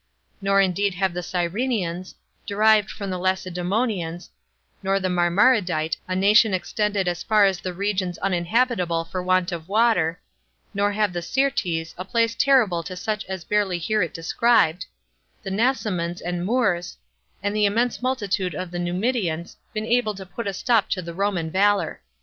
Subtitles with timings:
[0.41, 2.15] Nor indeed have the Cyrenians,
[2.47, 4.31] derived from the Lacedemonians,
[4.81, 9.69] nor the Marmaridite, a nation extended as far as the regions uninhabitable for want of
[9.69, 10.19] water,
[10.73, 14.87] nor have the Syrtes, a place terrible to such as barely hear it described,
[15.43, 16.97] the Nasamons and Moors,
[17.43, 21.13] and the immense multitude of the Numidians, been able to put a stop to the
[21.13, 22.01] Roman valor.